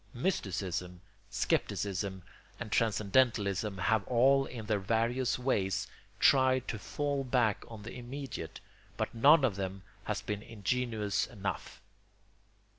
Mysticism, 0.15 0.99
scepticism, 1.29 2.23
and 2.59 2.71
transcendentalism 2.71 3.77
have 3.77 4.03
all 4.07 4.47
in 4.47 4.65
their 4.65 4.79
various 4.79 5.37
ways 5.37 5.85
tried 6.19 6.67
to 6.69 6.79
fall 6.79 7.23
back 7.23 7.63
on 7.67 7.83
the 7.83 7.93
immediate; 7.93 8.59
but 8.97 9.13
none 9.13 9.45
of 9.45 9.57
them 9.57 9.83
has 10.05 10.23
been 10.23 10.41
ingenuous 10.41 11.27
enough. 11.27 11.83